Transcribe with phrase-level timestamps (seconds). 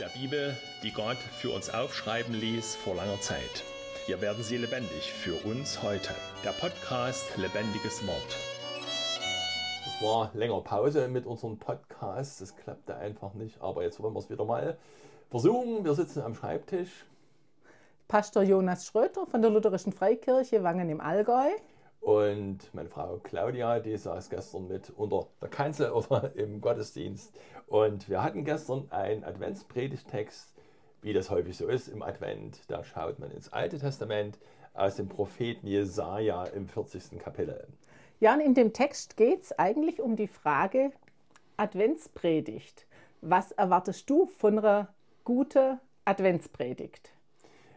[0.00, 3.62] der Bibel, die Gott für uns aufschreiben ließ vor langer Zeit.
[4.06, 6.14] Hier werden sie lebendig für uns heute.
[6.42, 8.36] Der Podcast Lebendiges Wort.
[9.84, 12.40] Es war länger Pause mit unserem Podcast.
[12.40, 13.60] Das klappte einfach nicht.
[13.60, 14.78] Aber jetzt wollen wir es wieder mal
[15.28, 15.84] versuchen.
[15.84, 17.04] Wir sitzen am Schreibtisch.
[18.08, 21.50] Pastor Jonas Schröter von der Lutherischen Freikirche Wangen im Allgäu.
[22.00, 27.38] Und meine Frau Claudia, die saß gestern mit unter der Kanzel oder im Gottesdienst.
[27.66, 30.54] Und wir hatten gestern einen Adventspredigtext,
[31.02, 32.60] wie das häufig so ist im Advent.
[32.68, 34.38] Da schaut man ins Alte Testament
[34.74, 37.18] aus dem Propheten Jesaja im 40.
[37.18, 37.66] Kapitel.
[38.18, 40.92] Ja, und in dem Text geht es eigentlich um die Frage
[41.56, 42.86] Adventspredigt.
[43.20, 44.88] Was erwartest du von einer
[45.24, 47.12] guten Adventspredigt?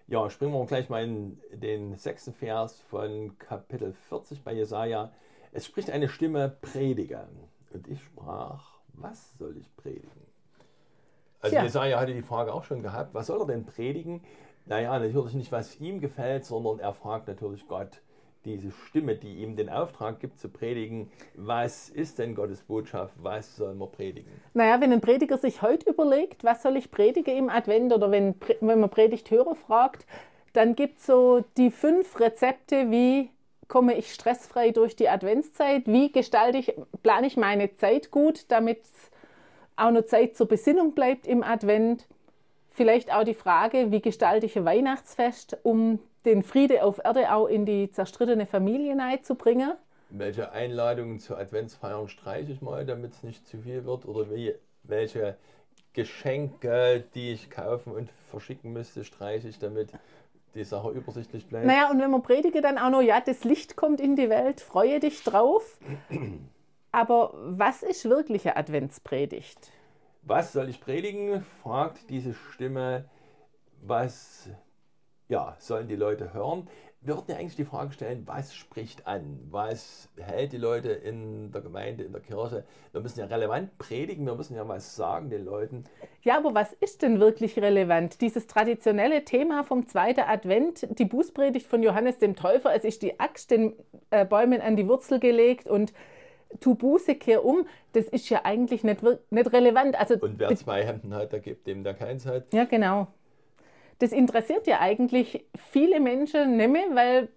[0.07, 5.11] Ja, springen wir gleich mal in den sechsten Vers von Kapitel 40 bei Jesaja.
[5.53, 7.27] Es spricht eine Stimme, predige.
[7.71, 10.27] Und ich sprach, was soll ich predigen?
[11.39, 11.63] Also Tja.
[11.63, 14.21] Jesaja hatte die Frage auch schon gehabt, was soll er denn predigen?
[14.65, 18.01] Naja, natürlich nicht, was ihm gefällt, sondern er fragt natürlich Gott,
[18.45, 23.55] diese Stimme, die ihm den Auftrag gibt zu predigen, was ist denn Gottes Botschaft, was
[23.55, 24.31] soll man predigen?
[24.53, 28.35] Naja, wenn ein Prediger sich heute überlegt, was soll ich predigen im Advent oder wenn,
[28.61, 30.05] wenn man Predigthörer fragt,
[30.53, 33.29] dann gibt es so die fünf Rezepte, wie
[33.67, 38.79] komme ich stressfrei durch die Adventszeit, wie gestalte ich, plane ich meine Zeit gut, damit
[39.75, 42.05] auch noch Zeit zur Besinnung bleibt im Advent.
[42.69, 47.47] Vielleicht auch die Frage, wie gestalte ich ein Weihnachtsfest, um den Friede auf Erde auch
[47.47, 48.95] in die zerstrittene Familie
[49.37, 49.73] bringen.
[50.09, 54.05] Welche Einladungen zu Adventsfeiern streiche ich mal, damit es nicht zu viel wird?
[54.05, 55.37] Oder wie, welche
[55.93, 59.89] Geschenke, die ich kaufen und verschicken müsste, streiche ich, damit
[60.55, 61.65] die Sache übersichtlich bleibt?
[61.65, 64.61] Naja, und wenn man predige, dann auch noch, ja, das Licht kommt in die Welt,
[64.61, 65.79] freue dich drauf.
[66.91, 69.71] Aber was ist wirklich eine Adventspredigt?
[70.21, 71.43] Was soll ich predigen?
[71.63, 73.05] fragt diese Stimme.
[73.81, 74.47] Was
[75.27, 76.67] ja, sollen die Leute hören?
[77.01, 79.37] Wir würden ja eigentlich die Frage stellen, was spricht an?
[79.51, 82.63] Was hält die Leute in der Gemeinde, in der Kirche?
[82.93, 85.83] Wir müssen ja relevant predigen, wir müssen ja was sagen den Leuten.
[86.21, 88.21] Ja, aber was ist denn wirklich relevant?
[88.21, 93.19] Dieses traditionelle Thema vom zweiten Advent, die Bußpredigt von Johannes dem Täufer, es ist die
[93.19, 93.73] Axt den
[94.09, 95.91] äh, Bäumen an die Wurzel gelegt und
[96.61, 99.99] tu Buße, kehr um, das ist ja eigentlich nicht, nicht relevant.
[99.99, 102.53] Also, Und wer zwei Hemden hat, der gibt dem, der keins hat.
[102.53, 103.07] ja, genau.
[104.03, 107.29] Das interessiert ja eigentlich viele Menschen nicht mehr, weil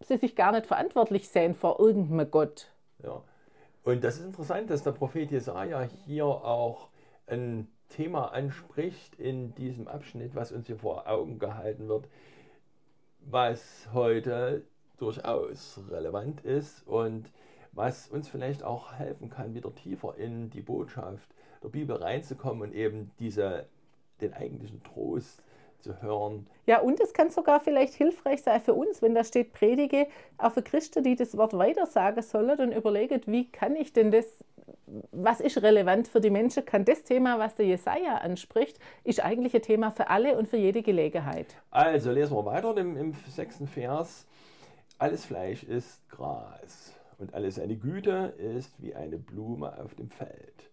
[0.00, 2.72] sie sich gar nicht verantwortlich sehen vor irgendeinem Gott.
[3.02, 3.20] Ja.
[3.82, 6.88] Und das ist interessant, dass der Prophet Jesaja hier auch
[7.26, 12.08] ein Thema anspricht in diesem Abschnitt, was uns hier vor Augen gehalten wird,
[13.20, 14.62] was heute
[14.96, 17.28] durchaus relevant ist und
[17.72, 21.28] was uns vielleicht auch helfen kann, wieder tiefer in die Botschaft
[21.62, 23.66] der Bibel reinzukommen und eben diese,
[24.22, 25.42] den eigentlichen Trost
[25.84, 29.52] zu hören, Ja, und es kann sogar vielleicht hilfreich sein für uns, wenn da steht
[29.52, 30.08] Predige,
[30.38, 34.24] auch für Christen, die das Wort weitersagen sollen, dann überlegt, wie kann ich denn das,
[35.12, 39.54] was ist relevant für die Menschen, kann das Thema, was der Jesaja anspricht, ist eigentlich
[39.54, 41.54] ein Thema für alle und für jede Gelegenheit.
[41.70, 44.26] Also lesen wir weiter im, im sechsten Vers.
[44.98, 50.70] Alles Fleisch ist Gras und alle seine Güte ist wie eine Blume auf dem Feld.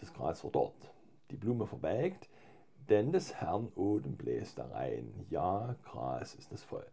[0.00, 0.90] Das Gras verdorrt,
[1.30, 2.28] die Blume verwelkt,
[2.88, 5.26] denn des Herrn Odem bläst da rein.
[5.30, 6.86] Ja, Gras ist das Volk.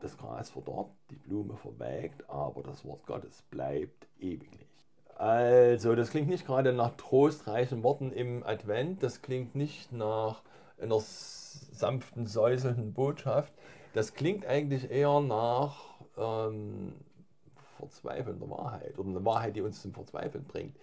[0.00, 4.68] Das Gras verdorrt, die Blume verwelkt, aber das Wort Gottes bleibt ewiglich.
[5.16, 10.42] Also, das klingt nicht gerade nach trostreichen Worten im Advent, das klingt nicht nach
[10.80, 13.52] einer sanften, säuselnden Botschaft.
[13.92, 16.94] Das klingt eigentlich eher nach ähm,
[17.78, 20.76] verzweifelnder Wahrheit oder eine Wahrheit, die uns zum Verzweifeln bringt.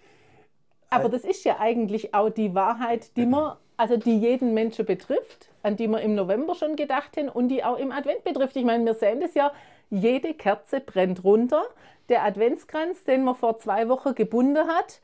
[0.92, 5.48] Aber das ist ja eigentlich auch die Wahrheit, die man, also die jeden Menschen betrifft,
[5.62, 8.56] an die wir im November schon gedacht haben und die auch im Advent betrifft.
[8.56, 9.52] Ich meine, wir sehen das ja,
[9.90, 11.62] jede Kerze brennt runter.
[12.08, 15.00] Der Adventskranz, den man vor zwei Wochen gebunden hat,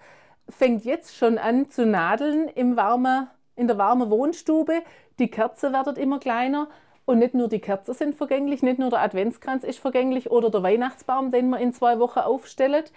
[0.48, 4.83] fängt jetzt schon an zu nadeln im warmen, in der warmen Wohnstube.
[5.18, 6.68] Die Kerze wird immer kleiner.
[7.04, 10.63] Und nicht nur die Kerzen sind vergänglich, nicht nur der Adventskranz ist vergänglich oder der
[10.63, 12.92] Weihnachtsbaum, den man in zwei Wochen aufstellt.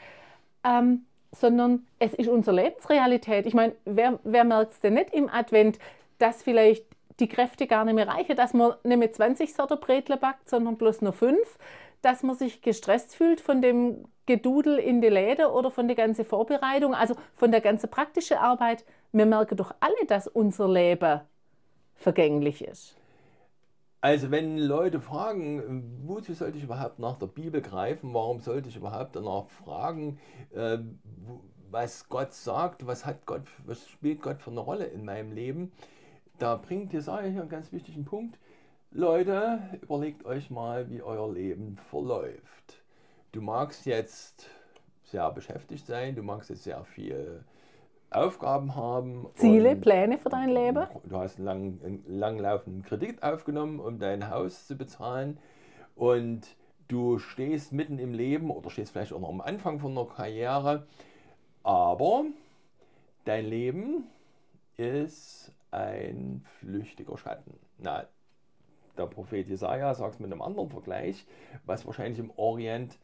[0.66, 3.46] Ähm, sondern es ist unsere Lebensrealität.
[3.46, 5.80] Ich meine, wer, wer merkt es denn nicht im Advent,
[6.18, 6.86] dass vielleicht
[7.20, 10.78] die Kräfte gar nicht mehr reichen, dass man nicht mehr 20 Sorten Bretle backt, sondern
[10.78, 11.58] bloß nur fünf,
[12.02, 16.26] dass man sich gestresst fühlt von dem Gedudel in die Läden oder von der ganzen
[16.26, 18.86] Vorbereitung, also von der ganzen praktischen Arbeit.
[19.12, 21.22] Wir merken doch alle, dass unser Leben
[21.96, 22.96] vergänglich ist.
[24.02, 28.76] Also wenn Leute fragen, wozu sollte ich überhaupt nach der Bibel greifen, warum sollte ich
[28.76, 30.18] überhaupt danach fragen,
[30.56, 30.80] äh,
[31.70, 35.72] was Gott sagt, was, hat Gott, was spielt Gott für eine Rolle in meinem Leben,
[36.40, 38.40] da bringt Jesaja hier einen ganz wichtigen Punkt.
[38.90, 42.82] Leute, überlegt euch mal, wie euer Leben verläuft.
[43.32, 44.50] Du magst jetzt
[45.04, 47.46] sehr beschäftigt sein, du magst jetzt sehr viel
[48.12, 49.28] Aufgaben haben.
[49.36, 50.86] Ziele, Pläne für dein Leben?
[51.06, 55.40] Du hast einen, lang, einen langlaufenden Kredit aufgenommen, um dein Haus zu bezahlen.
[55.96, 56.42] Und
[56.90, 60.86] du stehst mitten im Leben oder stehst vielleicht auch noch am Anfang von einer Karriere.
[61.64, 62.26] Aber
[63.24, 64.04] dein Leben
[64.76, 67.54] ist ein flüchtiger Schatten.
[67.78, 68.06] Na,
[68.98, 71.26] der Prophet Jesaja sagt es mit einem anderen Vergleich,
[71.66, 72.98] was wahrscheinlich im Orient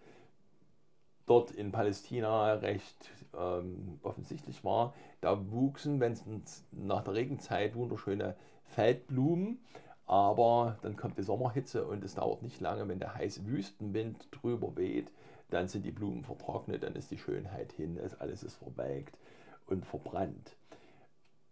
[1.27, 4.95] dort in Palästina recht ähm, offensichtlich war.
[5.21, 9.59] Da wuchsen, wenn es nach der Regenzeit, wunderschöne Feldblumen,
[10.07, 14.75] aber dann kommt die Sommerhitze und es dauert nicht lange, wenn der heiße Wüstenwind drüber
[14.77, 15.11] weht,
[15.49, 19.17] dann sind die Blumen vertrocknet, dann ist die Schönheit hin, alles ist verwelkt
[19.65, 20.55] und verbrannt.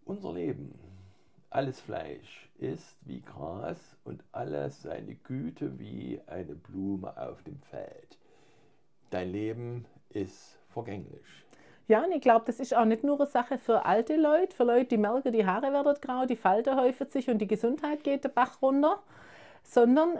[0.06, 0.80] Unser Leben,
[1.50, 8.18] alles Fleisch ist wie Gras und alles seine Güte wie eine Blume auf dem Feld
[9.10, 11.24] dein Leben ist vergänglich.
[11.88, 14.63] Ja, und ich glaube, das ist auch nicht nur eine Sache für alte Leute, für
[14.63, 18.24] Leute, die merken, die Haare werden grau, die Falten häufen sich und die Gesundheit geht
[18.24, 19.04] den Bach runter,
[19.63, 20.19] sondern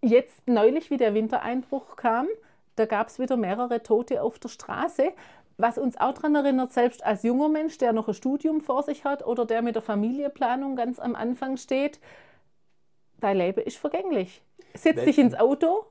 [0.00, 2.26] jetzt neulich, wie der Wintereinbruch kam,
[2.74, 5.12] da gab es wieder mehrere Tote auf der Straße,
[5.56, 9.04] was uns auch daran erinnert, selbst als junger Mensch, der noch ein Studium vor sich
[9.04, 12.00] hat oder der mit der Familienplanung ganz am Anfang steht,
[13.20, 14.42] dein Leben ist vergänglich.
[14.74, 15.84] Setz dich ins Auto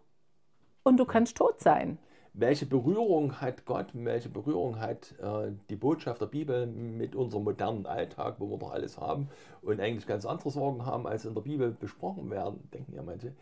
[0.83, 1.97] und du kannst tot sein
[2.33, 7.85] welche Berührung hat Gott, welche Berührung hat äh, die Botschaft der Bibel mit unserem modernen
[7.85, 9.29] Alltag, wo wir doch alles haben
[9.61, 13.33] und eigentlich ganz andere Sorgen haben, als in der Bibel besprochen werden, denken ja manche.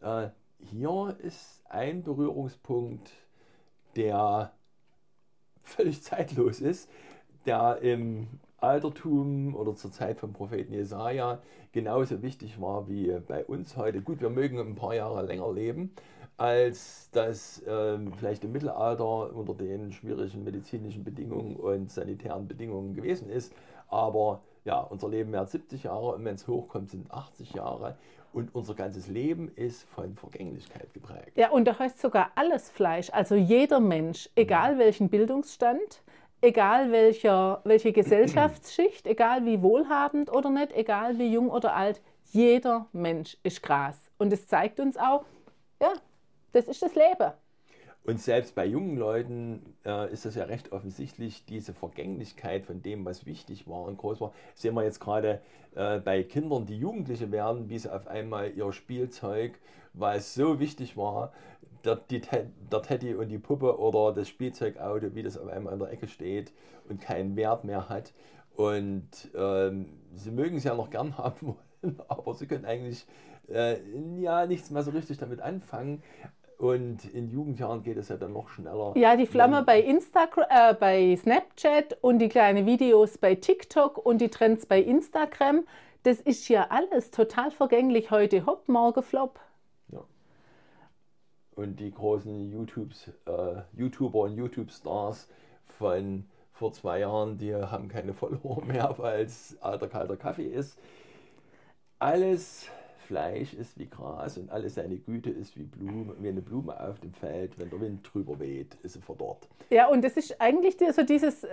[0.00, 3.10] Äh, hier ist ein Berührungspunkt,
[3.96, 4.52] der
[5.62, 6.90] völlig zeitlos ist,
[7.44, 8.28] der im
[8.60, 11.40] Altertum oder zur Zeit vom Propheten Jesaja
[11.72, 14.00] genauso wichtig war wie bei uns heute.
[14.00, 15.92] Gut, wir mögen ein paar Jahre länger leben,
[16.36, 23.30] als das ähm, vielleicht im Mittelalter unter den schwierigen medizinischen Bedingungen und sanitären Bedingungen gewesen
[23.30, 23.52] ist.
[23.88, 27.96] Aber ja, unser Leben währt 70 Jahre und wenn es hochkommt, sind 80 Jahre.
[28.32, 31.32] Und unser ganzes Leben ist von Vergänglichkeit geprägt.
[31.34, 36.02] Ja, und da heißt sogar alles Fleisch, also jeder Mensch, egal welchen Bildungsstand,
[36.40, 42.00] egal welcher, welche Gesellschaftsschicht, egal wie wohlhabend oder nicht, egal wie jung oder alt,
[42.32, 44.10] jeder Mensch ist Gras.
[44.18, 45.24] Und es zeigt uns auch,
[45.80, 45.92] ja,
[46.52, 47.32] das ist das Leben.
[48.04, 53.04] Und selbst bei jungen Leuten äh, ist das ja recht offensichtlich, diese Vergänglichkeit von dem,
[53.04, 54.32] was wichtig war und groß war.
[54.54, 55.40] Sehen wir jetzt gerade
[55.74, 59.58] äh, bei Kindern, die Jugendliche werden, wie sie auf einmal ihr Spielzeug,
[59.92, 61.32] was so wichtig war,
[61.84, 65.78] der, die, der Teddy und die Puppe oder das Spielzeugauto, wie das auf einmal in
[65.78, 66.52] der Ecke steht
[66.88, 68.12] und keinen Wert mehr hat.
[68.56, 73.06] Und ähm, sie mögen es ja noch gern haben wollen, aber sie können eigentlich
[73.48, 73.78] äh,
[74.18, 76.02] ja nichts mehr so richtig damit anfangen.
[76.58, 78.92] Und in Jugendjahren geht es ja dann noch schneller.
[78.94, 84.18] Ja, die Flamme bei Instagram, äh, bei Snapchat und die kleinen Videos bei TikTok und
[84.18, 85.64] die Trends bei Instagram,
[86.02, 88.10] das ist ja alles total vergänglich.
[88.10, 89.40] Heute hopp, morgen flop.
[91.56, 95.28] Und die großen YouTubes, äh, YouTuber und YouTube-Stars
[95.78, 100.78] von vor zwei Jahren, die haben keine Follower mehr, weil es alter kalter Kaffee ist.
[101.98, 102.68] Alles
[103.10, 107.00] Fleisch ist wie Gras und alles seine Güte ist wie, Blume, wie eine Blume auf
[107.00, 107.58] dem Feld.
[107.58, 109.48] Wenn der Wind drüber weht, ist sie verdorrt.
[109.70, 111.48] Ja, und das ist eigentlich so dieses, äh,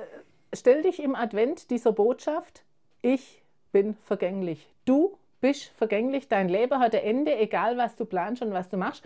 [0.53, 2.63] stell dich im Advent dieser Botschaft,
[3.01, 4.67] ich bin vergänglich.
[4.85, 8.77] Du bist vergänglich, dein Leben hat ein Ende, egal was du planst und was du
[8.77, 9.03] machst.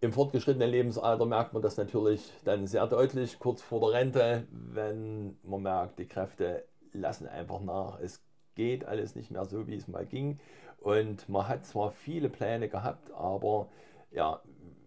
[0.00, 5.36] Im fortgeschrittenen Lebensalter merkt man das natürlich dann sehr deutlich, kurz vor der Rente, wenn
[5.42, 7.98] man merkt, die Kräfte lassen einfach nach.
[7.98, 8.22] Es
[8.54, 10.38] geht alles nicht mehr so, wie es mal ging.
[10.78, 13.68] Und man hat zwar viele Pläne gehabt, aber
[14.12, 14.40] ja,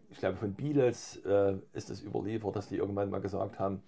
[0.09, 3.83] ich glaube, von Beatles äh, ist es überliefert, dass die irgendwann mal gesagt haben,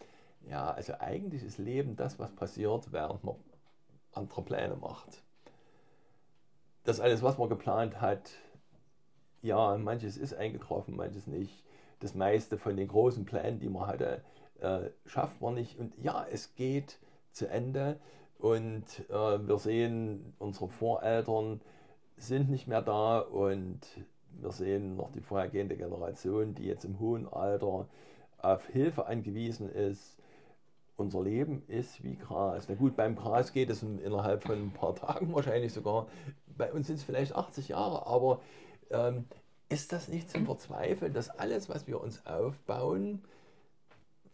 [0.49, 3.35] ja, also eigentlich ist Leben das, was passiert, während man
[4.11, 5.23] andere Pläne macht.
[6.83, 8.31] Das alles, was man geplant hat,
[9.43, 11.63] ja, manches ist eingetroffen, manches nicht.
[11.99, 14.21] Das meiste von den großen Plänen, die man hatte,
[14.59, 15.77] äh, schafft man nicht.
[15.77, 16.99] Und ja, es geht
[17.31, 17.99] zu Ende.
[18.39, 21.61] Und äh, wir sehen unsere Voreltern,
[22.17, 23.79] sind nicht mehr da und
[24.31, 27.87] wir sehen noch die vorhergehende Generation, die jetzt im hohen Alter
[28.37, 30.17] auf Hilfe angewiesen ist.
[30.95, 32.67] Unser Leben ist wie Gras.
[32.69, 36.07] Na gut, beim Gras geht es innerhalb von ein paar Tagen wahrscheinlich sogar.
[36.57, 38.41] Bei uns sind es vielleicht 80 Jahre, aber
[38.91, 39.25] ähm,
[39.69, 43.23] ist das nicht zum Verzweifeln, dass alles, was wir uns aufbauen,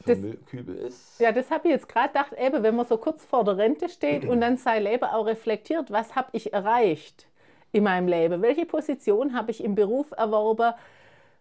[0.06, 1.20] Das- Müllkübel ist.
[1.20, 3.89] Ja, das habe ich jetzt gerade gedacht, eben, wenn man so kurz vor der Rente
[3.89, 7.27] steht und dann sein Leben auch reflektiert, was habe ich erreicht
[7.72, 8.41] in meinem Leben?
[8.41, 10.74] Welche Position habe ich im Beruf erworben?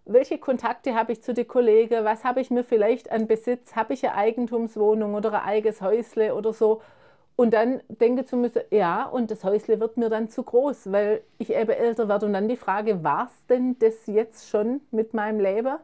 [0.05, 2.05] Welche Kontakte habe ich zu den Kollegen?
[2.05, 3.77] Was habe ich mir vielleicht an Besitz?
[3.77, 6.83] Habe ich eine Eigentumswohnung oder ein eigenes Häusle oder so?
[7.41, 11.23] Und dann denke zu müssen, ja, und das Häusle wird mir dann zu groß, weil
[11.39, 12.27] ich eben älter werde.
[12.27, 15.77] Und dann die Frage, war es denn das jetzt schon mit meinem Leben?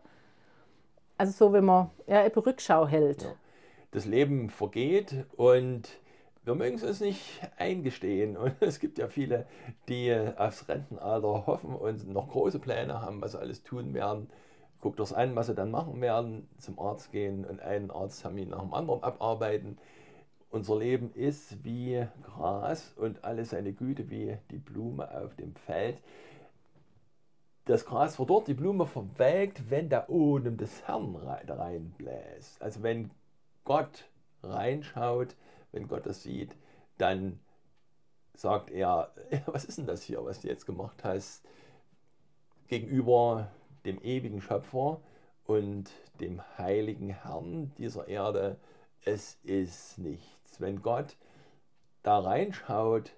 [1.16, 3.22] Also so, wenn man ja, eben Rückschau hält.
[3.22, 3.28] Ja.
[3.92, 5.88] Das Leben vergeht und
[6.42, 8.36] wir mögen es uns nicht eingestehen.
[8.36, 9.46] Und es gibt ja viele,
[9.88, 14.28] die aufs Rentenalter hoffen und noch große Pläne haben, was sie alles tun werden.
[14.80, 18.60] Guckt das an, was sie dann machen werden, zum Arzt gehen und einen Arzttermin nach
[18.60, 19.78] dem anderen abarbeiten.
[20.54, 26.00] Unser Leben ist wie Gras und alle seine Güte wie die Blume auf dem Feld.
[27.64, 32.62] Das Gras verdorrt, die Blume verwelkt, wenn der Odem des Herrn rein- reinbläst.
[32.62, 33.10] Also wenn
[33.64, 34.04] Gott
[34.44, 35.34] reinschaut,
[35.72, 36.54] wenn Gott das sieht,
[36.98, 37.40] dann
[38.34, 39.12] sagt er,
[39.46, 41.44] was ist denn das hier, was du jetzt gemacht hast,
[42.68, 43.50] gegenüber
[43.84, 45.00] dem ewigen Schöpfer
[45.46, 48.56] und dem heiligen Herrn dieser Erde.
[49.04, 49.98] Es ist
[50.54, 50.60] nichts.
[50.60, 51.16] Wenn Gott
[52.02, 53.12] da reinschaut,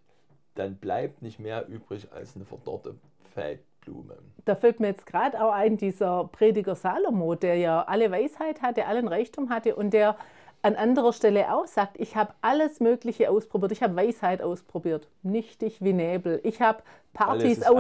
[0.55, 2.95] dann bleibt nicht mehr übrig als eine verdorrte
[3.35, 4.17] Feldblume.
[4.45, 8.87] Da fällt mir jetzt gerade auch ein, dieser Prediger Salomo, der ja alle Weisheit hatte,
[8.87, 10.17] allen Reichtum hatte und der
[10.63, 13.73] an anderer Stelle auch sagt, ich habe alles Mögliche ausprobiert.
[13.73, 16.41] Ich habe Weisheit ausprobiert, nichtig wie Nebel.
[16.43, 17.77] Ich habe Partys ist eitel.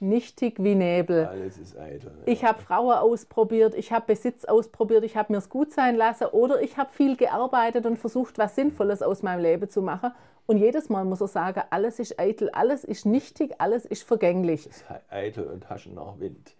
[0.00, 1.26] Nichtig wie Nebel.
[1.26, 2.10] Alles ist eitel.
[2.26, 6.26] Ich habe Frauen ausprobiert, ich habe Besitz ausprobiert, ich habe mir es gut sein lassen
[6.28, 10.12] oder ich habe viel gearbeitet und versucht, was Sinnvolles aus meinem Leben zu machen.
[10.46, 14.66] Und jedes Mal muss er sagen, alles ist eitel, alles ist nichtig, alles ist vergänglich.
[14.66, 16.54] ist eitel und Haschen nach Wind.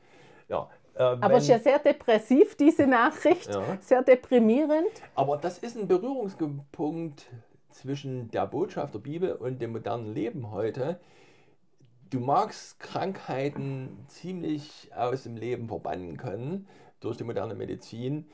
[0.49, 3.63] Ja, äh, Aber es ist ja sehr depressiv, diese Nachricht, Ja.
[3.81, 4.87] sehr deprimierend.
[5.15, 7.27] Aber das ist ein Berührungspunkt
[7.71, 11.01] zwischen der Botschaft der Bibel und dem modernen Leben heute.
[12.11, 16.67] Du magst Krankheiten ziemlich aus dem Leben verbannen können
[16.99, 18.27] durch die moderne Medizin.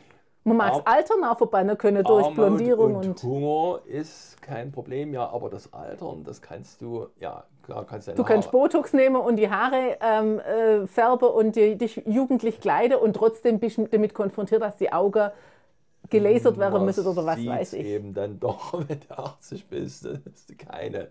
[0.45, 4.71] Man mag das Altern auch verbannen können durch Armut Blondierung und, und, Hunger ist kein
[4.71, 8.57] Problem, ja, aber das Altern, das kannst du, ja, klar, kannst deine du kannst Haare-
[8.57, 13.59] Botox nehmen und die Haare ähm, äh, färben und die, dich jugendlich kleiden und trotzdem
[13.59, 15.31] bist du damit konfrontiert, dass die Augen
[16.11, 17.85] gelasert werden müssen oder was sieht's weiß ich.
[17.85, 21.09] eben dann doch, wenn du 80 bist, dass du keine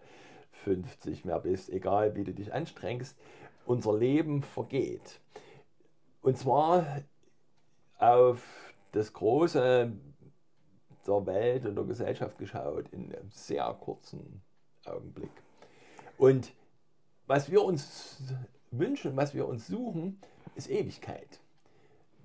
[0.66, 3.16] 50 mehr bist, egal wie du dich anstrengst.
[3.66, 5.22] Unser Leben vergeht.
[6.22, 7.04] Und zwar
[8.00, 8.44] auf
[8.92, 9.92] das Große
[11.08, 14.42] der Welt und der Gesellschaft geschaut in einem sehr kurzen
[14.86, 15.32] Augenblick.
[16.18, 16.52] Und
[17.28, 18.22] was wir uns
[18.72, 20.20] wünschen, was wir uns suchen,
[20.56, 21.40] ist Ewigkeit.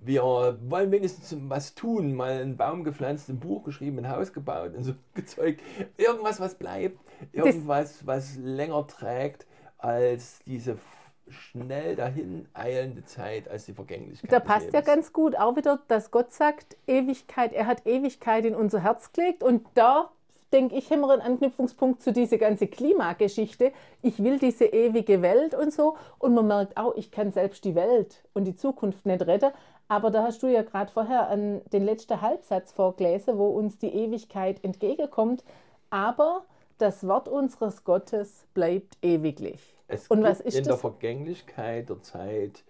[0.02, 4.75] Wir wollen wenigstens was tun, mal einen Baum gepflanzt, ein Buch geschrieben, ein Haus gebaut
[4.75, 4.95] und so
[5.26, 5.59] Zeug.
[5.97, 6.99] Irgendwas, was bleibt,
[7.33, 9.47] irgendwas, was länger trägt
[9.78, 10.78] als diese
[11.28, 14.33] schnell dahin eilende Zeit, als die Vergänglichkeit.
[14.33, 18.54] Da passt ja ganz gut auch wieder, dass Gott sagt, Ewigkeit, er hat Ewigkeit in
[18.54, 20.11] unser Herz gelegt und da
[20.52, 23.73] denke ich, haben wir einen Anknüpfungspunkt zu dieser ganzen Klimageschichte.
[24.02, 27.75] Ich will diese ewige Welt und so und man merkt auch, ich kann selbst die
[27.75, 29.52] Welt und die Zukunft nicht retten.
[29.90, 33.92] Aber da hast du ja gerade vorher an den letzten Halbsatz vorgelesen, wo uns die
[33.92, 35.44] Ewigkeit entgegenkommt.
[35.90, 36.44] Aber
[36.78, 39.61] das Wort unseres Gottes bleibt ewiglich.
[39.88, 40.80] Es Und gibt was ist in der das?
[40.80, 42.64] Vergänglichkeit der Zeit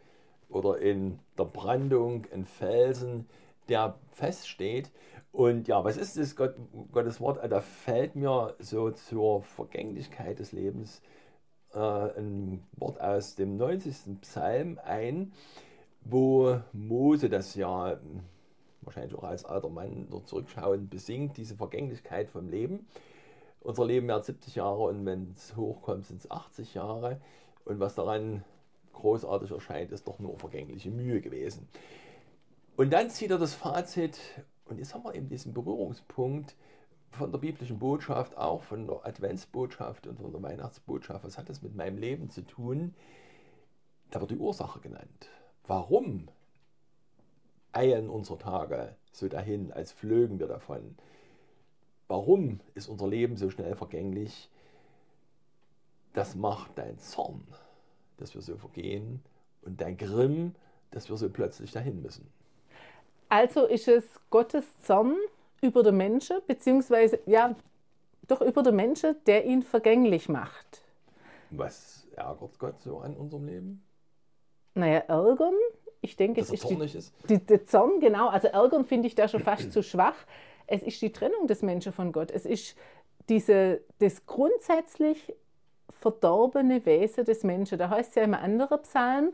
[0.48, 3.28] oder in der Brandung ein Felsen,
[3.68, 4.90] der feststeht.
[5.30, 6.54] Und ja, was ist das Gott,
[6.90, 7.38] Gottes Wort?
[7.52, 11.02] Da fällt mir so zur Vergänglichkeit des Lebens
[11.74, 14.20] äh, ein Wort aus dem 90.
[14.22, 15.32] Psalm ein,
[16.02, 18.22] wo Mose das ja hm,
[18.82, 22.86] wahrscheinlich auch als alter Mann nur zurückschauend besingt, diese Vergänglichkeit vom Leben.
[23.60, 27.20] Unser Leben währt 70 Jahre und wenn es hochkommt, sind es 80 Jahre.
[27.64, 28.42] Und was daran
[28.94, 31.68] großartig erscheint, ist doch nur vergängliche Mühe gewesen.
[32.76, 34.18] Und dann zieht er das Fazit,
[34.64, 36.56] und jetzt haben wir eben diesen Berührungspunkt
[37.10, 41.24] von der biblischen Botschaft, auch von der Adventsbotschaft und von der Weihnachtsbotschaft.
[41.24, 42.94] Was hat das mit meinem Leben zu tun?
[44.10, 45.28] Da wird die Ursache genannt.
[45.70, 46.26] Warum
[47.70, 50.96] eilen unsere Tage so dahin, als flögen wir davon?
[52.08, 54.50] Warum ist unser Leben so schnell vergänglich?
[56.12, 57.46] Das macht dein Zorn,
[58.16, 59.22] dass wir so vergehen,
[59.62, 60.56] und dein Grimm,
[60.90, 62.28] dass wir so plötzlich dahin müssen.
[63.28, 65.14] Also ist es Gottes Zorn
[65.62, 67.54] über den Menschen, beziehungsweise ja,
[68.26, 70.82] doch über den Menschen, der ihn vergänglich macht.
[71.50, 73.84] Was ärgert Gott so an unserem Leben?
[74.80, 75.54] Naja, ärgern
[76.02, 77.12] ich denke, Dass es ist die, ist?
[77.28, 78.28] die, der Zorn, genau.
[78.28, 80.14] Also ärgern finde ich da schon fast zu schwach.
[80.66, 82.30] Es ist die Trennung des Menschen von Gott.
[82.30, 82.76] Es ist
[83.28, 85.34] diese, das grundsätzlich
[85.90, 87.78] verdorbene Wesen des Menschen.
[87.78, 89.32] Da heißt es ja im anderen Psalm,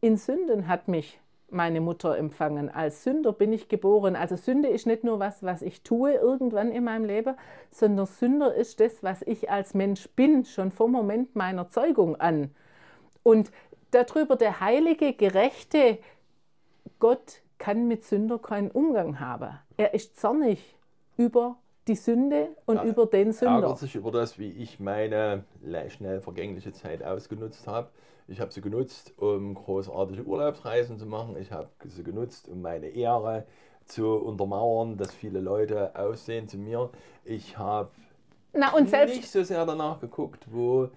[0.00, 2.68] in Sünden hat mich meine Mutter empfangen.
[2.70, 4.14] Als Sünder bin ich geboren.
[4.14, 7.36] Also Sünde ist nicht nur was, was ich tue irgendwann in meinem Leben,
[7.70, 12.50] sondern Sünder ist das, was ich als Mensch bin, schon vom Moment meiner Zeugung an.
[13.22, 13.50] Und
[13.90, 15.98] darüber der heilige, gerechte
[16.98, 19.58] Gott kann mit Sünder keinen Umgang haben.
[19.76, 20.76] Er ist zornig
[21.16, 21.56] über
[21.88, 23.62] die Sünde und Ja, über den Sünder.
[23.62, 25.44] ärgert sich über das, wie ich meine
[25.88, 27.90] schnell vergängliche Zeit ausgenutzt habe.
[28.28, 31.36] Ich habe sie genutzt, um großartige Urlaubsreisen zu machen.
[31.36, 33.46] Ich habe sie genutzt, um meine Ehre
[33.84, 36.90] zu untermauern, dass viele Leute aussehen zu mir.
[37.24, 37.90] Ich habe
[39.06, 40.88] nicht so sehr danach geguckt, wo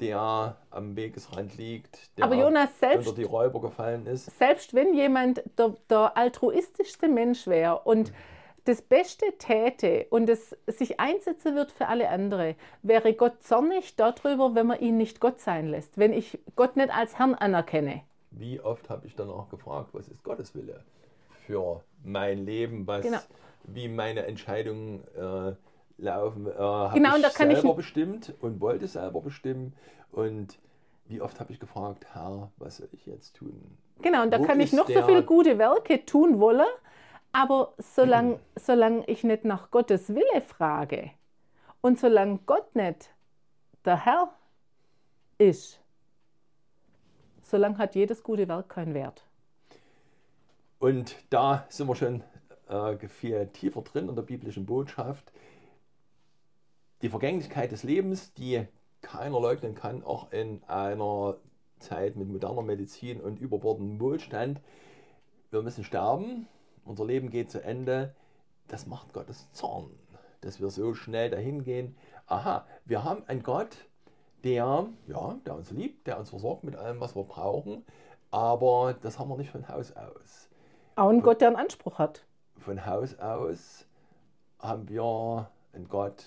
[0.00, 4.26] der am Wegesrand liegt, der Aber Jonas, selbst- unter die Räuber gefallen ist.
[4.38, 8.12] selbst wenn jemand der, der altruistischste Mensch wäre und
[8.64, 14.54] das Beste täte und es sich einsetzen wird für alle andere, wäre Gott zornig darüber,
[14.54, 18.02] wenn man ihn nicht Gott sein lässt, wenn ich Gott nicht als Herrn anerkenne.
[18.30, 20.82] Wie oft habe ich danach gefragt, was ist Gottes Wille
[21.46, 23.18] für mein Leben, was, Genau.
[23.64, 25.52] wie meine Entscheidungen äh,
[25.98, 26.46] laufen.
[26.46, 29.74] Äh, habe Genau, und ich da kann ich- selber bestimmt und wollte selber bestimmen.
[30.12, 30.58] Und
[31.06, 33.76] wie oft habe ich gefragt, Herr, was soll ich jetzt tun?
[34.02, 36.66] Genau, und da Wo kann ich noch so viele gute Werke tun wollen,
[37.32, 41.10] aber solange solang ich nicht nach Gottes Wille frage
[41.80, 43.10] und solange Gott nicht
[43.84, 44.30] der Herr
[45.38, 45.78] ist,
[47.42, 49.24] solange hat jedes gute Werk keinen Wert.
[50.78, 52.22] Und da sind wir schon
[52.68, 55.32] äh, viel tiefer drin in der biblischen Botschaft.
[57.02, 58.66] Die Vergänglichkeit des Lebens, die
[59.02, 61.36] keiner leugnen kann, auch in einer
[61.78, 64.60] Zeit mit moderner Medizin und überbordendem Wohlstand.
[65.50, 66.48] Wir müssen sterben,
[66.84, 68.14] unser Leben geht zu Ende.
[68.68, 69.90] Das macht Gottes Zorn,
[70.40, 71.96] dass wir so schnell dahin gehen.
[72.26, 73.76] Aha, wir haben einen Gott,
[74.42, 77.84] der, ja, der uns liebt, der uns versorgt mit allem, was wir brauchen,
[78.30, 80.48] aber das haben wir nicht von Haus aus.
[80.96, 82.24] Auch ein Gott, der einen Anspruch hat.
[82.58, 83.86] Von Haus aus
[84.58, 86.24] haben wir einen Gott,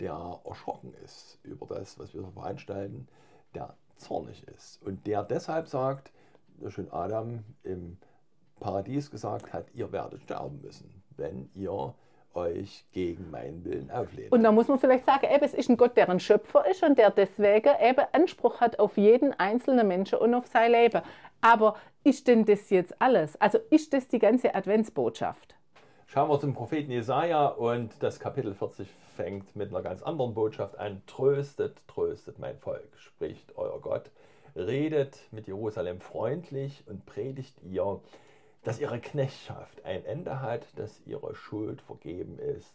[0.00, 3.06] der erschrocken ist über das, was wir veranstalten,
[3.54, 6.10] der zornig ist und der deshalb sagt,
[6.68, 7.98] schon Adam im
[8.58, 11.94] Paradies gesagt hat, ihr werdet sterben müssen, wenn ihr
[12.34, 14.30] euch gegen meinen Willen auflehnt.
[14.32, 16.82] Und da muss man vielleicht sagen, eben, es ist ein Gott, der ein Schöpfer ist
[16.82, 21.02] und der deswegen eben Anspruch hat auf jeden einzelnen Menschen und auf sein Leben.
[21.40, 23.40] Aber ist denn das jetzt alles?
[23.40, 25.56] Also ist das die ganze Adventsbotschaft?
[26.06, 28.88] Schauen wir zum Propheten Jesaja und das Kapitel 40
[29.20, 31.02] fängt mit einer ganz anderen Botschaft an.
[31.06, 34.10] Tröstet, tröstet mein Volk, spricht euer Gott.
[34.56, 38.00] Redet mit Jerusalem freundlich und predigt ihr,
[38.62, 42.74] dass ihre Knechtschaft ein Ende hat, dass ihre Schuld vergeben ist.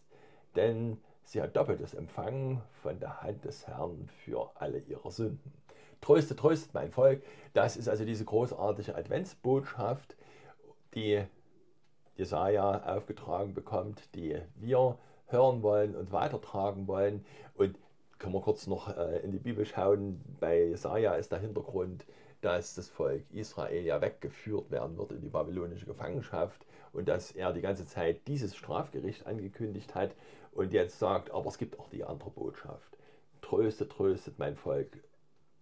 [0.56, 5.52] Denn sie hat Doppeltes empfangen von der Hand des Herrn für alle ihre Sünden.
[6.00, 7.24] Tröstet, tröstet mein Volk.
[7.54, 10.16] Das ist also diese großartige Adventsbotschaft,
[10.94, 11.24] die
[12.16, 17.26] Jesaja aufgetragen bekommt, die wir hören wollen und weitertragen wollen.
[17.56, 17.78] Und
[18.20, 20.22] können wir kurz noch äh, in die Bibel schauen.
[20.40, 22.06] Bei Jesaja ist der Hintergrund,
[22.42, 27.54] dass das Volk Israel ja weggeführt werden wird in die babylonische Gefangenschaft und dass er
[27.54, 30.12] die ganze Zeit dieses Strafgericht angekündigt hat
[30.52, 32.98] und jetzt sagt, aber es gibt auch die andere Botschaft.
[33.42, 35.04] Tröstet, tröstet mein Volk,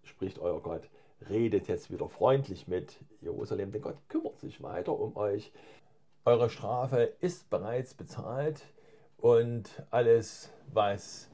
[0.04, 0.88] spricht euer Gott.
[1.28, 5.52] Redet jetzt wieder freundlich mit Jerusalem, denn Gott kümmert sich weiter um euch.
[6.24, 8.62] Eure Strafe ist bereits bezahlt
[9.24, 11.30] und alles, was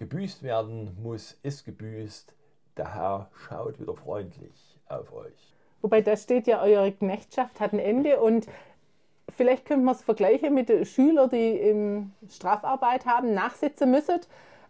[0.00, 2.34] gebüßt werden muss, ist gebüßt.
[2.76, 5.54] Der Herr schaut wieder freundlich auf euch.
[5.80, 8.48] Wobei da steht ja, eure Knechtschaft hat ein Ende und
[9.28, 14.18] vielleicht könnte man es vergleichen mit den Schülern, die im Strafarbeit haben, nachsitzen müssen.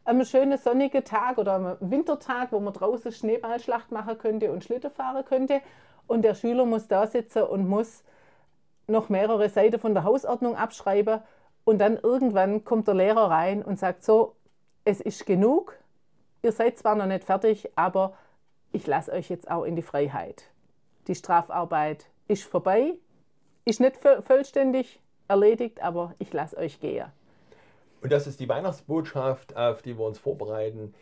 [0.04, 4.90] Am schönen sonnigen Tag oder am Wintertag, wo man draußen Schneeballschlacht machen könnte und Schlitten
[4.90, 5.62] fahren könnte.
[6.06, 8.04] Und der Schüler muss da sitzen und muss
[8.88, 11.22] noch mehrere Seiten von der Hausordnung abschreiben.
[11.68, 14.34] Und dann irgendwann kommt der Lehrer rein und sagt so,
[14.86, 15.76] es ist genug,
[16.40, 18.16] ihr seid zwar noch nicht fertig, aber
[18.72, 20.44] ich lasse euch jetzt auch in die Freiheit.
[21.08, 22.94] Die Strafarbeit ist vorbei,
[23.66, 27.04] ist nicht voll- vollständig erledigt, aber ich lasse euch gehen.
[28.00, 30.94] Und das ist die Weihnachtsbotschaft, auf die wir uns vorbereiten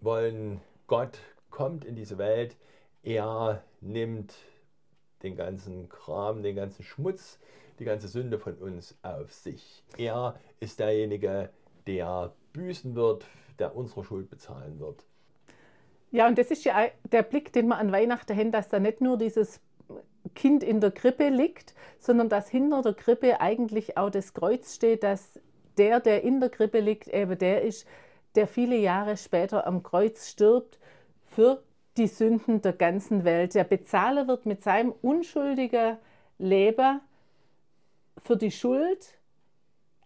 [0.00, 0.62] wollen.
[0.86, 1.18] Gott
[1.50, 2.56] kommt in diese Welt,
[3.02, 4.32] er nimmt
[5.22, 7.38] den ganzen Kram, den ganzen Schmutz,
[7.78, 9.84] die ganze Sünde von uns auf sich.
[9.96, 11.50] Er ist derjenige,
[11.86, 13.26] der büßen wird,
[13.58, 15.04] der unsere Schuld bezahlen wird.
[16.10, 19.00] Ja, und das ist ja der Blick, den man an Weihnachten haben, dass da nicht
[19.00, 19.60] nur dieses
[20.34, 25.02] Kind in der Krippe liegt, sondern dass hinter der Krippe eigentlich auch das Kreuz steht,
[25.02, 25.40] dass
[25.76, 27.86] der, der in der Krippe liegt, eben der ist,
[28.34, 30.78] der viele Jahre später am Kreuz stirbt
[31.24, 31.62] für
[31.96, 33.54] die Sünden der ganzen Welt.
[33.54, 35.96] Der Bezahler wird mit seinem unschuldigen
[36.38, 37.00] Leben
[38.26, 39.16] für die Schuld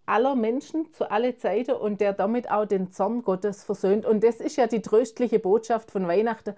[0.07, 4.05] aller Menschen zu alle Zeiten und der damit auch den Zorn Gottes versöhnt.
[4.05, 6.55] Und das ist ja die tröstliche Botschaft von Weihnachten.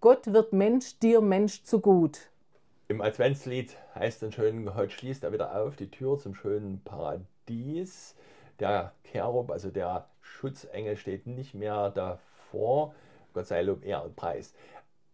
[0.00, 2.30] Gott wird Mensch, dir Mensch zu gut.
[2.88, 8.14] Im Adventslied heißt dann schön, heute schließt er wieder auf die Tür zum schönen Paradies.
[8.60, 12.94] Der Cherub, also der Schutzengel, steht nicht mehr davor.
[13.32, 13.82] Gott sei Lob,
[14.16, 14.54] Preis.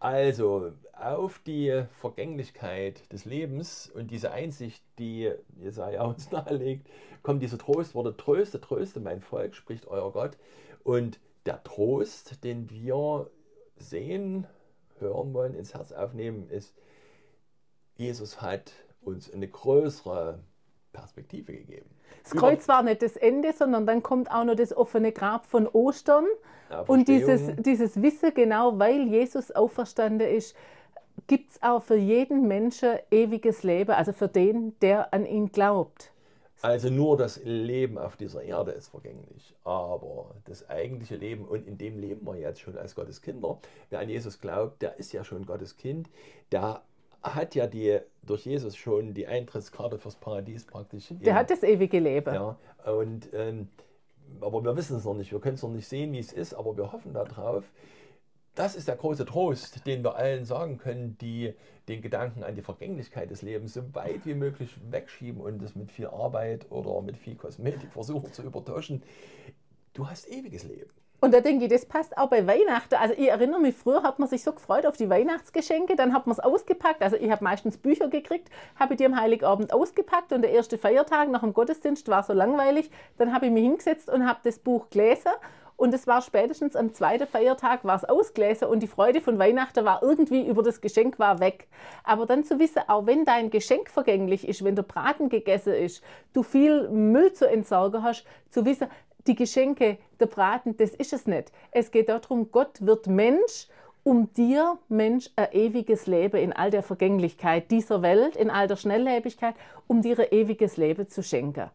[0.03, 6.89] Also auf die Vergänglichkeit des Lebens und diese Einsicht, die Jesaja uns nahelegt,
[7.23, 10.39] kommt diese Trostworte: Tröste, tröste mein Volk, spricht euer Gott.
[10.83, 13.31] Und der Trost, den wir
[13.77, 14.49] sehen,
[14.99, 16.75] hören wollen, ins Herz aufnehmen, ist,
[17.97, 20.41] Jesus hat uns eine größere
[20.93, 21.91] Perspektive gegeben.
[22.23, 25.67] Das Kreuz war nicht das Ende, sondern dann kommt auch noch das offene Grab von
[25.67, 26.27] Ostern.
[26.87, 30.57] und dieses, dieses Wissen, genau weil Jesus auferstanden ist,
[31.27, 36.13] gibt es auch für jeden Menschen ewiges Leben, also für den, der an ihn glaubt.
[36.63, 41.77] Also nur das Leben auf dieser Erde ist vergänglich, aber das eigentliche Leben, und in
[41.77, 43.59] dem leben wir jetzt schon als Gottes Kinder,
[43.91, 46.09] wer an Jesus glaubt, der ist ja schon Gottes Kind,
[46.53, 46.83] der
[47.23, 51.09] hat ja die, durch Jesus schon die Eintrittskarte fürs Paradies praktisch.
[51.09, 52.35] Der in, hat das ewige Leben.
[52.35, 53.69] Ja, und, ähm,
[54.41, 56.55] aber wir wissen es noch nicht, wir können es noch nicht sehen, wie es ist,
[56.55, 57.65] aber wir hoffen darauf.
[58.55, 61.55] Das ist der große Trost, den wir allen sagen können, die
[61.89, 65.91] den Gedanken an die Vergänglichkeit des Lebens so weit wie möglich wegschieben und es mit
[65.91, 69.03] viel Arbeit oder mit viel Kosmetik versuchen zu übertauschen.
[69.95, 70.91] Du hast ewiges Leben.
[71.23, 72.97] Und da denke ich, das passt auch bei Weihnachten.
[72.97, 76.27] Also ich erinnere mich, früher hat man sich so gefreut auf die Weihnachtsgeschenke, dann hat
[76.27, 77.01] man es ausgepackt.
[77.01, 81.29] Also ich habe meistens Bücher gekriegt, habe die am Heiligabend ausgepackt und der erste Feiertag
[81.31, 82.91] nach dem Gottesdienst war so langweilig.
[83.19, 85.31] Dann habe ich mich hingesetzt und habe das Buch gelesen
[85.77, 89.85] und es war spätestens am zweiten Feiertag war es ausgelesen und die Freude von Weihnachten
[89.85, 91.67] war irgendwie über das Geschenk war weg.
[92.05, 96.03] Aber dann zu wissen, auch wenn dein Geschenk vergänglich ist, wenn der Braten gegessen ist,
[96.35, 98.89] du viel Müll zu entsorgen hast, zu wissen,
[99.27, 101.53] die Geschenke, der Braten, das ist es nicht.
[101.71, 103.69] Es geht darum, Gott wird Mensch,
[104.05, 108.77] um dir, Mensch, ein ewiges Leben in all der Vergänglichkeit dieser Welt, in all der
[108.77, 109.55] Schnelllebigkeit,
[109.87, 111.71] um dir ein ewiges Leben zu schenken.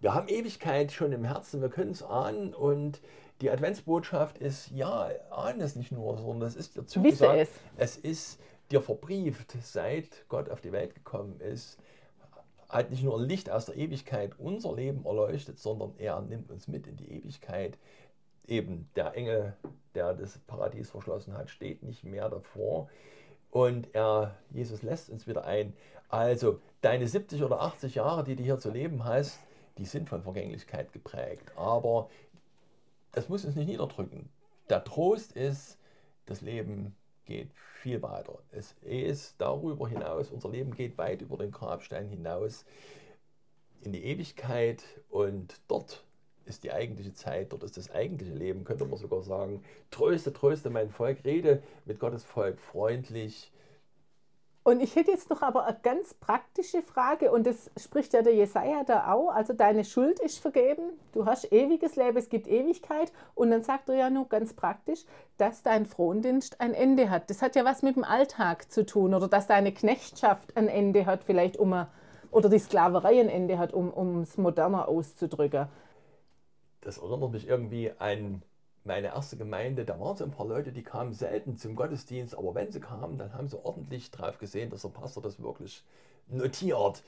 [0.00, 3.02] Wir haben Ewigkeit schon im Herzen, wir können es ahnen und
[3.42, 7.50] die Adventsbotschaft ist, ja, ahne es nicht nur, sondern es ist dir zugesagt, es.
[7.76, 8.40] es ist
[8.70, 11.78] dir verbrieft, seit Gott auf die Welt gekommen ist
[12.70, 16.86] hat nicht nur Licht aus der Ewigkeit unser Leben erleuchtet, sondern er nimmt uns mit
[16.86, 17.76] in die Ewigkeit.
[18.46, 19.54] Eben der Engel,
[19.94, 22.88] der das Paradies verschlossen hat, steht nicht mehr davor.
[23.50, 25.74] Und er, Jesus lässt uns wieder ein.
[26.08, 29.40] Also deine 70 oder 80 Jahre, die du hier zu leben hast,
[29.78, 31.52] die sind von Vergänglichkeit geprägt.
[31.56, 32.08] Aber
[33.12, 34.28] das muss uns nicht niederdrücken.
[34.68, 35.78] Der Trost ist,
[36.26, 36.94] das Leben
[37.30, 38.38] geht viel weiter.
[38.50, 42.64] Es ist darüber hinaus, unser Leben geht weit über den Grabstein hinaus
[43.82, 46.04] in die Ewigkeit und dort
[46.44, 49.62] ist die eigentliche Zeit, dort ist das eigentliche Leben, könnte man sogar sagen.
[49.90, 53.52] Tröste, tröste mein Volk, rede mit Gottes Volk freundlich,
[54.62, 58.34] und ich hätte jetzt noch aber eine ganz praktische Frage, und das spricht ja der
[58.34, 59.30] Jesaja da auch.
[59.30, 63.10] Also, deine Schuld ist vergeben, du hast ewiges Leben, es gibt Ewigkeit.
[63.34, 65.04] Und dann sagt er ja nur ganz praktisch,
[65.38, 67.30] dass dein Frondienst ein Ende hat.
[67.30, 71.06] Das hat ja was mit dem Alltag zu tun, oder dass deine Knechtschaft ein Ende
[71.06, 71.88] hat, vielleicht um eine,
[72.30, 75.68] oder die Sklaverei ein Ende hat, um es moderner auszudrücken.
[76.82, 78.42] Das erinnert mich irgendwie an
[78.84, 82.54] meine erste Gemeinde, da waren so ein paar Leute, die kamen selten zum Gottesdienst, aber
[82.54, 85.84] wenn sie kamen, dann haben sie ordentlich drauf gesehen, dass der Pastor das wirklich
[86.28, 87.02] notiert.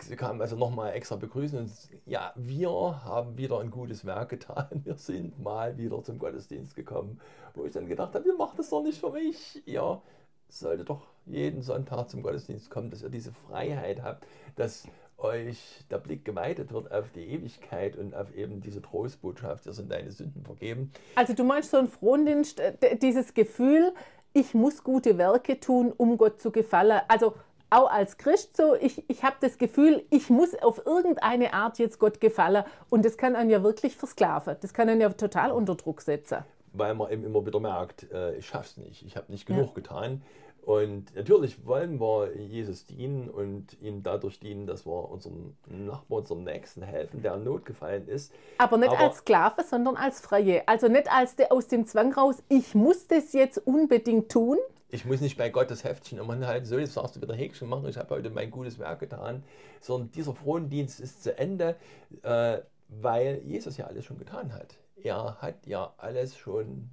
[0.00, 1.70] Sie kamen also nochmal extra begrüßen und
[2.04, 2.68] ja, wir
[3.04, 4.82] haben wieder ein gutes Werk getan.
[4.84, 7.20] Wir sind mal wieder zum Gottesdienst gekommen,
[7.54, 9.62] wo ich dann gedacht habe, ihr macht das doch nicht für mich.
[9.66, 10.02] Ihr
[10.48, 14.88] solltet doch jeden Sonntag zum Gottesdienst kommen, dass ihr diese Freiheit habt, dass
[15.24, 19.90] euch der Blick geweitet wird auf die Ewigkeit und auf eben diese Trostbotschaft, dir sind
[19.90, 20.92] deine Sünden vergeben.
[21.16, 23.92] Also du meinst so ein Frondienst, äh, dieses Gefühl,
[24.32, 27.00] ich muss gute Werke tun, um Gott zu gefallen.
[27.08, 27.34] Also
[27.70, 31.98] auch als Christ so, ich, ich habe das Gefühl, ich muss auf irgendeine Art jetzt
[31.98, 34.56] Gott gefallen und das kann einen ja wirklich versklaven.
[34.60, 36.38] Das kann einen ja total unter Druck setzen.
[36.72, 39.74] Weil man eben immer wieder merkt, äh, ich schaff's nicht, ich habe nicht genug ja.
[39.74, 40.22] getan.
[40.64, 46.44] Und natürlich wollen wir Jesus dienen und ihm dadurch dienen, dass wir unserem Nachbarn, unserem
[46.44, 48.32] Nächsten helfen, der in Not gefallen ist.
[48.56, 50.66] Aber nicht Aber, als Sklave, sondern als Freie.
[50.66, 54.56] Also nicht als der aus dem Zwang raus, ich muss das jetzt unbedingt tun.
[54.88, 57.68] Ich muss nicht bei Gott das Heftchen immer halten, so jetzt darfst du wieder Häkchen
[57.68, 59.42] machen, ich habe heute mein gutes Werk getan,
[59.80, 61.76] sondern dieser Frondienst ist zu Ende,
[62.22, 64.78] äh, weil Jesus ja alles schon getan hat.
[64.96, 66.88] Er hat ja alles schon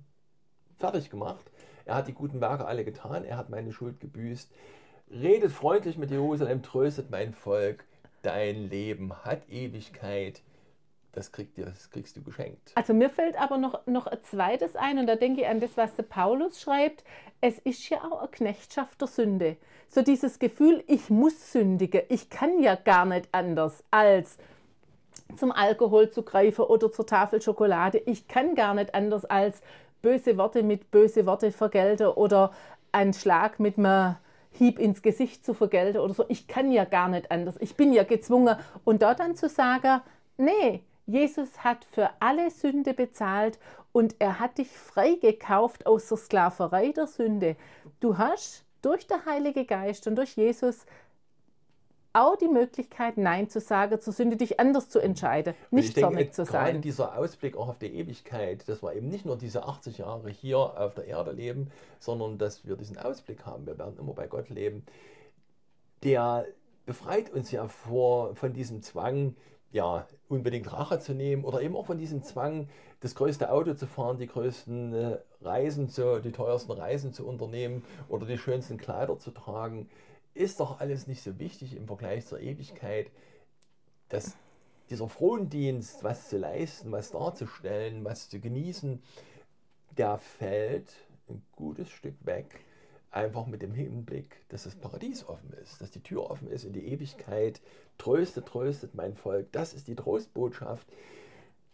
[0.78, 1.46] fertig gemacht.
[1.86, 4.52] Er hat die guten Werke alle getan, er hat meine Schuld gebüßt.
[5.12, 7.86] Redet freundlich mit Jerusalem, tröstet mein Volk.
[8.22, 10.42] Dein Leben hat Ewigkeit
[11.14, 12.72] das, kriegt das kriegst du geschenkt.
[12.76, 15.76] Also mir fällt aber noch, noch ein zweites ein und da denke ich an das,
[15.76, 17.04] was der Paulus schreibt.
[17.42, 19.58] Es ist ja auch eine Knechtschaft der Sünde.
[19.90, 24.38] So dieses Gefühl, ich muss sündigen, ich kann ja gar nicht anders als
[25.36, 27.98] zum Alkohol zu greifen oder zur Tafel Schokolade.
[27.98, 29.62] Ich kann gar nicht anders als
[30.02, 32.52] böse Worte mit böse Worte vergelten oder
[32.92, 34.16] einen Schlag mit einem
[34.52, 36.26] Hieb ins Gesicht zu vergelten oder so.
[36.28, 37.56] Ich kann ja gar nicht anders.
[37.60, 38.58] Ich bin ja gezwungen.
[38.84, 40.02] Und dort dann zu sagen,
[40.38, 43.60] nee, Jesus hat für alle Sünde bezahlt
[43.92, 47.56] und er hat dich freigekauft aus der Sklaverei der Sünde.
[48.00, 50.86] Du hast durch den Heiligen Geist und durch Jesus
[52.14, 56.46] auch die Möglichkeit, Nein zu sagen, zur Sünde dich anders zu entscheiden, nicht zornig zu
[56.46, 56.66] sein.
[56.66, 60.30] Gerade dieser Ausblick auch auf die Ewigkeit, dass wir eben nicht nur diese 80 Jahre
[60.30, 63.66] hier auf der Erde leben, sondern dass wir diesen Ausblick haben.
[63.66, 64.86] Wir werden immer bei Gott leben.
[66.04, 66.46] Der
[66.86, 69.36] befreit uns ja vor, von diesem Zwang,
[69.72, 72.68] ja, unbedingt Rache zu nehmen oder eben auch von diesem Zwang,
[73.00, 77.84] das größte Auto zu fahren, die größten äh, Reisen zu, die teuersten Reisen zu unternehmen
[78.10, 79.90] oder die schönsten Kleider zu tragen,
[80.34, 83.12] ist doch alles nicht so wichtig im Vergleich zur Ewigkeit,
[84.10, 84.36] dass
[84.90, 89.02] dieser Frondienst, was zu leisten, was darzustellen, was zu genießen,
[89.98, 90.94] der fällt
[91.30, 92.62] ein gutes Stück weg
[93.12, 96.74] einfach mit dem Hinblick, dass das Paradies offen ist, dass die Tür offen ist in
[96.74, 97.62] die Ewigkeit.
[97.98, 99.52] Tröstet, tröstet mein Volk.
[99.52, 100.88] Das ist die Trostbotschaft.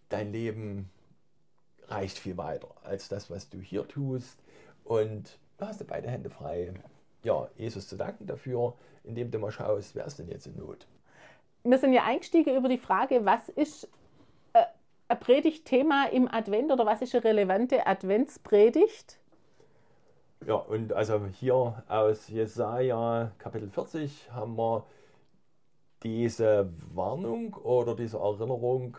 [0.10, 0.90] Dein Leben
[1.88, 4.38] reicht viel weiter als das, was du hier tust.
[4.84, 6.74] Und da hast du beide Hände frei.
[7.28, 10.88] Ja, Jesus zu danken dafür, indem du mal schaust, wer ist denn jetzt in Not.
[11.66, 13.90] Wir sind ja eingestiegen über die Frage, was ist
[14.54, 14.64] äh,
[15.10, 19.20] ein Predigtthema im Advent oder was ist eine relevante Adventspredigt?
[20.46, 24.86] Ja, und also hier aus Jesaja Kapitel 40 haben wir
[26.04, 28.96] diese Warnung oder diese Erinnerung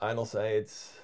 [0.00, 0.94] einerseits,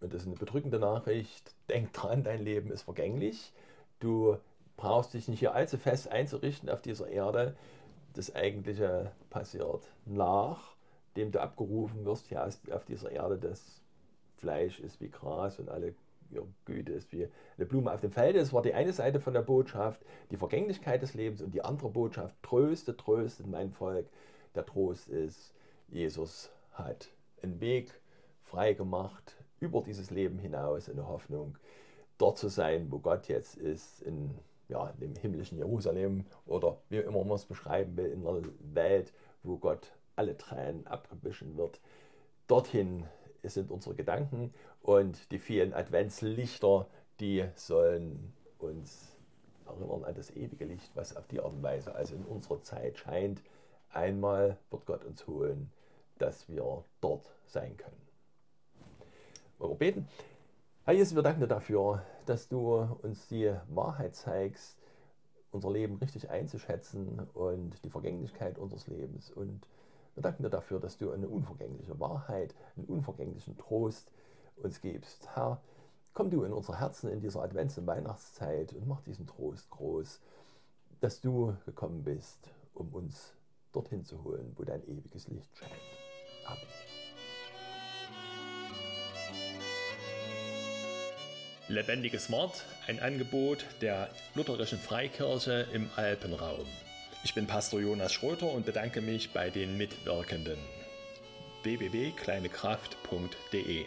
[0.00, 3.52] und das ist eine bedrückende Nachricht, denk dran, dein Leben ist vergänglich.
[4.00, 4.38] Du
[4.76, 7.56] brauchst dich nicht hier allzu fest einzurichten auf dieser Erde.
[8.14, 13.38] Das Eigentliche passiert nachdem du abgerufen wirst hier auf dieser Erde.
[13.38, 13.82] Das
[14.36, 15.94] Fleisch ist wie Gras und alle
[16.30, 18.38] ja, Güte ist wie eine Blume auf dem Felde.
[18.38, 21.90] Das war die eine Seite von der Botschaft, die Vergänglichkeit des Lebens und die andere
[21.90, 24.06] Botschaft, tröste, tröste mein Volk.
[24.54, 25.54] Der Trost ist,
[25.88, 27.08] Jesus hat
[27.42, 27.92] einen Weg
[28.42, 31.56] frei gemacht über dieses Leben hinaus in der Hoffnung,
[32.18, 34.34] dort zu sein, wo Gott jetzt ist, in
[34.68, 39.56] ja, dem himmlischen Jerusalem oder wie immer man es beschreiben will, in einer Welt, wo
[39.58, 41.80] Gott alle Tränen abwischen wird.
[42.46, 43.04] Dorthin
[43.42, 44.52] sind unsere Gedanken
[44.82, 46.86] und die vielen Adventslichter,
[47.20, 49.16] die sollen uns
[49.66, 52.98] erinnern an das ewige Licht, was auf die Art und Weise also in unserer Zeit
[52.98, 53.42] scheint.
[53.90, 55.70] Einmal wird Gott uns holen,
[56.18, 58.00] dass wir dort sein können.
[59.58, 60.08] Wollen wir beten?
[60.86, 64.78] Herr Jesus, wir danken dir dafür, dass du uns die Wahrheit zeigst,
[65.50, 69.32] unser Leben richtig einzuschätzen und die Vergänglichkeit unseres Lebens.
[69.32, 69.66] Und
[70.14, 74.12] wir danken dir dafür, dass du eine unvergängliche Wahrheit, einen unvergänglichen Trost
[74.54, 75.28] uns gibst.
[75.34, 75.60] Herr,
[76.14, 80.20] komm du in unsere Herzen in dieser Advents- und Weihnachtszeit und mach diesen Trost groß,
[81.00, 83.34] dass du gekommen bist, um uns
[83.72, 85.72] dorthin zu holen, wo dein ewiges Licht scheint.
[86.46, 86.85] Amen.
[91.68, 96.64] Lebendiges Wort, ein Angebot der Lutherischen Freikirche im Alpenraum.
[97.24, 100.58] Ich bin Pastor Jonas Schröter und bedanke mich bei den Mitwirkenden.
[101.64, 103.86] www.kleinekraft.de